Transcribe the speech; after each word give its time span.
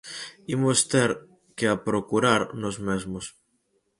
Imos 0.55 0.79
ter 0.91 1.11
que 1.57 1.65
a 1.73 1.79
procurar 1.87 2.41
nós 2.61 2.77
mesmos. 2.87 3.25